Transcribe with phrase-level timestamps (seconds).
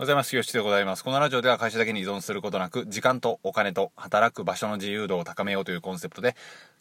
[0.00, 0.34] ございます。
[0.34, 1.04] よしでございます。
[1.04, 6.36] このラジオでは会社だけに依存することなく、時間とお金と働く場所の自由度を高めようというコンセプトで、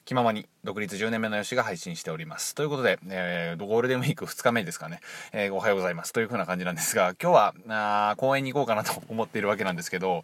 [0.06, 2.55] 気ままに独立10年目のよしが配信しております。
[2.55, 5.01] ということで、えー、ゴールデンウィーク2日目ですかね、
[5.33, 6.13] えー、おはようございます。
[6.13, 7.53] という風な感じなんですが、今日は、
[8.11, 10.23] あ公園に行こうかなと思っているわけなんですけど、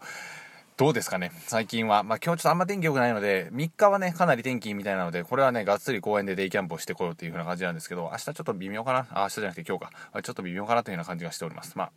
[0.77, 1.33] どうですかね？
[1.47, 2.03] 最近は。
[2.03, 9.05] まあ、今日ちょっとあんま天気良くないので、3日はね、かなり天気みたいなので、これはね、がっつり公園でデイキャンプをしてこようっていう風な感じなんですけど、明日ちょっと微妙かな？
[9.11, 10.21] あ、明日じゃなくて今日か。
[10.21, 11.77] ちょっと微妙かなというような感じがしております。
[11.77, 11.91] まあ、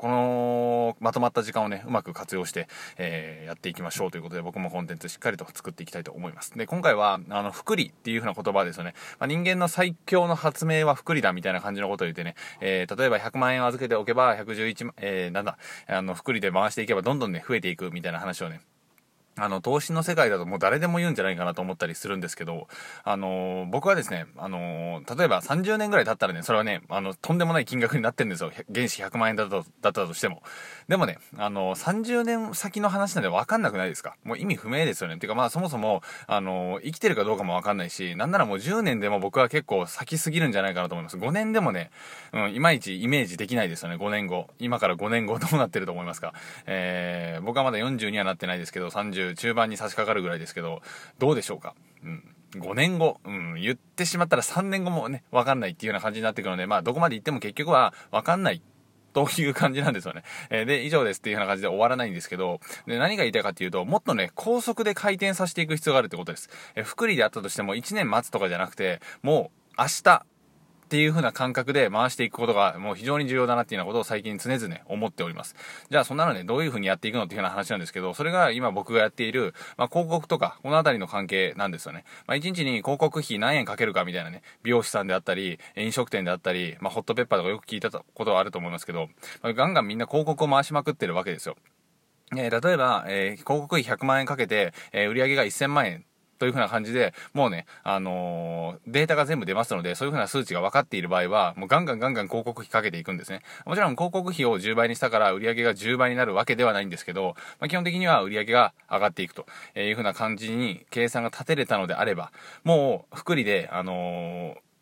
[0.00, 6.56] このまとまった時間をね、うまく活用して、えー、やっていきましょうということで、僕もコンテンツしっかりと作っていきたいと思います。
[6.56, 8.94] で、今回は、あの、福利っていうふうな言葉ですよね。
[9.18, 18.62] まあ、人間の最強の発明は福利だみたいな感じのことを言ってね、えー、例えば100万円を預けておけば、111万、えー、なんだ、あの、福利で回していけばどんどんね、増えていくみたいな話をね、
[19.38, 22.68] あの、投資の世界だともう誰でも言うんじゃないかなと思ったりするんですけど、
[23.04, 28.50] あの僕はですね、あの例えば30年ぐらい経ったらね、それはね、あの、とんでもない金額になってるんですよ。
[28.74, 30.42] 原資100万円だと、だったとしても。
[30.88, 34.16] でもね、あの30年先の話なんで分かんなくないですか？
[34.24, 35.16] もう意味不明ですよね。
[35.18, 41.16] ていうかまあそもそも、あの生きてるかどうかも分かんないし、なんならもう10年でも僕は結構先すぎるんじゃないかなと思います。
[41.16, 41.90] 5年でもね、
[42.32, 44.48] うん、いまいちイメージできないですよね、5年後。
[44.58, 46.34] 今から5年後どうなってると思いますか？
[46.66, 50.82] えー、僕はまだ40にはなってないですけど、30中盤に差し掛かるぐらいですけど、
[51.18, 51.74] どうでしょうか？
[52.04, 52.36] うん。
[52.52, 58.60] 5年後、うん、言ってしまったら3年後もね、わかんないっていうような感じになってくるので、まあ、どこまで行っても結局はわかんない
[59.12, 60.24] という感じなんですよね。
[60.50, 66.50] えー、で、以上ですっていうような感じで終わらないんですけど、で、何が言いたいかっていうと、もっとね、高速で回転させていく必要があるってことです。
[66.74, 70.26] えー、福利であったとしても1年待つとかじゃなくて、もう明日、
[70.90, 75.54] っていう風な感覚で回していくことがもう非常に重要だなっていうようなことを最近常々思っております。
[75.88, 82.02] じゃあそんなのね、どういう風にやっていくのっていう風な話なんですけど、それが今僕がやっている、まあ、広告とか、この辺りの関係なんですよね。
[82.26, 89.06] まあ、1日に広告費何円かけるかみたいなね、美容師さんであったり、飲食店であったり、まあ、ホットペッパーとかよく聞いたことはあると思いますけど、
[89.42, 91.54] まあ、ガンガンみんな広告を回しまくってるわけですよ。
[92.36, 96.04] えー、例えば、えー、広告費100万円かけて、えー、売上げが1000万円
[96.40, 103.42] というふうな感じで、もうね、あのー、データが全部出ますので、そういうふうな数値が分かっている場合は、もうガンガンガンガン広告費かけていくんですね。
[103.66, 109.44] もちろん広告費を10倍にしたから売り上げが10倍になるわけではないんですけど、まあ、基本的には売り上げが上がっていくと
[109.78, 112.32] いうふうな感じに計算が立てれたのであれば、
[112.64, 113.92] もう、福利で、あの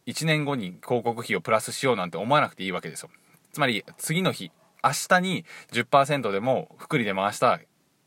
[0.07, 3.11] ー、1年後に広告費をプラスしようなんて思わなくていいわけですよ。
[3.53, 4.53] つまり、次の日、
[4.85, 7.61] 明日に10%でも福利で回した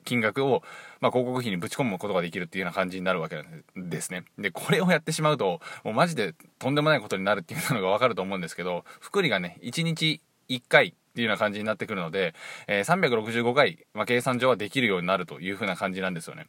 [0.03, 0.63] 金額を、
[0.99, 3.43] まあ、広告費にぶち込むことができるっていうような感じになるわけ
[3.75, 4.25] ですね。
[4.37, 12.33] で、これをやってしまうと、もうマジでとんでもないことになるっていうのがわかると思うんですけど、福利がね、1日1回っていうような感じになってくるので、
[12.67, 16.47] えー、365回、まあ、計算上はできるようになるというふうな感じなんですよね。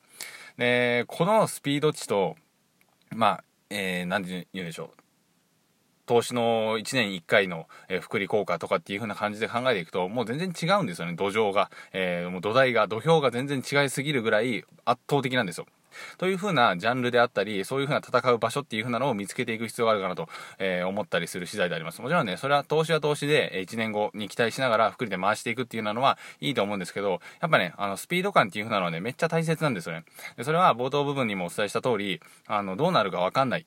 [0.57, 2.37] で、このスピード値と、
[3.11, 5.03] まあ、えー、何て言うんでしょう。
[6.13, 11.71] 投資の1年1回の、えー、福利効果とかっていう風な感じで考えていくと、もう全然違うんですよね、土壌が。
[11.95, 15.67] えー、もう土台が、土俵が全然違いすぎるぐらい圧倒的なんですよ。
[16.19, 20.29] という風なジャンルであったり、そういう風な戦う場所っていう風なのを見つけていく必要があるかなと、
[20.59, 22.03] えー、思ったりする次第であります。
[22.03, 30.05] もちろんね、それは投資は投資で、1年後に期待しながら福利で回していくっていうのはいいと思うんですけど、やっぱね、あの、スピード感っていう風なのはね、めっちゃ大切なんですよね。
[30.37, 33.67] でそれは冒頭部分にもお伝えした通り、あの、どうなるかわかんない。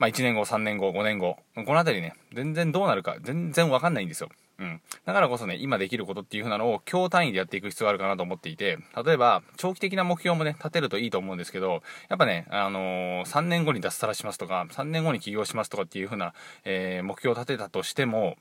[0.00, 4.30] まあ、1年後、3年後、5年後、この辺りね、全然どうなるか、全然わかんないんですよ。
[4.58, 4.80] うん。
[5.04, 16.32] だからこそね、今できることっていう風なのを今日単位でやっていく必要があるかなと思っていて、例えば、長期的な目標もね、立てるといいと思うんですけど、やっぱね、あのー、3年後に脱サラしますとか、3年後に起業しますとかっていう風な、
[16.64, 18.38] えー、目標を立てたとしても、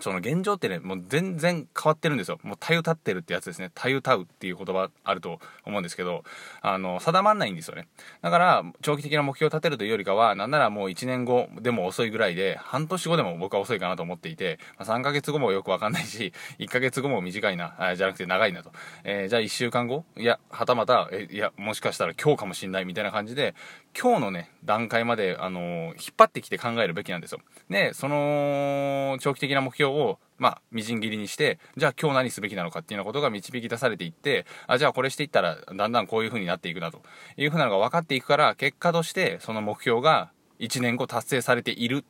[0.00, 2.38] その現状ってね、もう全然変わってるんですよ。
[2.42, 3.70] もうたゆ立ってるってやつですね。
[3.74, 6.24] たゆたうっていう言葉あると思うんですけど、
[6.62, 7.88] あの、定まんないんですよね。
[8.22, 18.72] だから、長期的な目標を立てるというよりかは、なんならもう1年後でも遅いぐらいで、半年後でも僕は遅いかなと思っていて、まあ、3ヶ月後もよくわかんないし、 1ヶ月後も短いな、あじゃなくて長いなと。
[19.04, 23.54] えー、じゃあ1週間後いや、はたまた、え、いや、もしかしたら今日かもしんないみたいな感じで、
[23.98, 27.40] 今日のね、段階まで、あのー、引っ張ってきて考えるべきなんですよ。
[27.68, 37.02] で、その、長期的な目標を、まあ、みじん切りにして、じゃあ今日何すべきなのかっていうようなことが導き出されていって、あ、じゃあこれしていったら、だんだんこういう風になっていくなと
[37.36, 42.04] いう風なのが分かっていくから、結果としてその目標が1年後達成されている。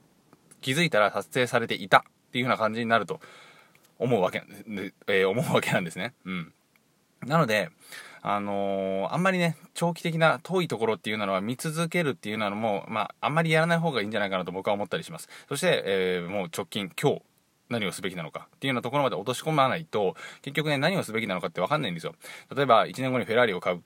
[0.60, 2.02] 気づいたら達成されていたっ
[2.32, 3.20] ていう風な感じになると
[3.98, 4.42] 思うわけ、
[5.08, 6.14] えー、思うわけなんですね。
[6.24, 6.52] うん。
[7.26, 7.70] なので、
[8.22, 15.28] あのー、あんまりね、長期的な遠いところっていうのは見続けるっていうのも、まあ、あんまりやらない方がいいんじゃないかなと僕は思ったりします。
[15.48, 17.22] そして、えー、もう直近、今日、
[17.70, 22.14] 何をすべきなのかっていうようなところまで落とし込まないと、結局ね、何をすべきなのかってわかんないんですよ。
[22.54, 23.80] 例えば、1年後にフェラーリを買うっ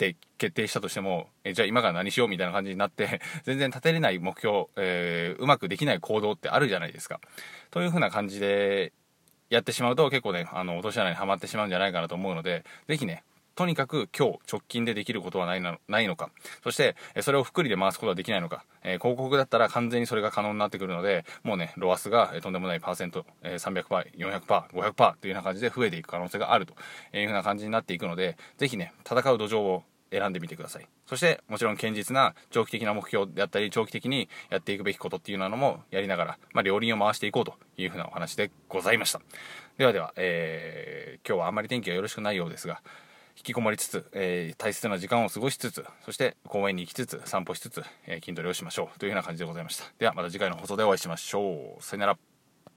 [0.00, 7.20] て決定したとしても、えじゃあ今から何しようみたいな感じになって、 全然立てれない目標、えー、うまくできない行動ってあるじゃないですか。
[7.70, 8.92] というふうな感じで、
[9.50, 16.30] やってしまうと結構ね、あの、落とし穴にはまってしまうんじゃないかなと思うので、ぜひね、とにかく今日直近でできることはないのないのか、
[16.62, 26.74] そしてそれを福利で回すことはできないのか、えー、広告だったら完全にそれが可能になってくるので、もうね、ロアスがとんでもないパーセント、えー、300%、400%、500%というような感じで増えていく可能性があると
[27.16, 30.88] いうふうな感じになっていくので、ぜひね、戦う土壌を選んでみてください。
[31.06, 39.20] そして、もちろん堅実な長期的な目標であったり、長期的にやっていくべきことっていうのもやりながら、まあ、両輪を回していこうというふうなお話でございました。
[39.78, 42.82] ではでは、えー、今日はあんまり天気がよろしくないようですが、
[43.40, 49.84] 引きこもりつつ、えー、大切な時間を過ごしつつ、そして公園に行きつつ、散歩しつつ、えー、筋トレをしましょうというような感じでございました。
[49.98, 51.82] ではまた次回の放送でお会いしましょう。
[51.82, 52.29] さよなら。